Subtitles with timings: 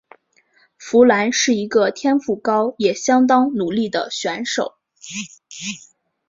[0.79, 4.73] 佛兰是一个天赋高也相当努力的选手。